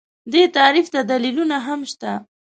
[0.31, 2.11] دې تعریف ته دلیلونه هم شته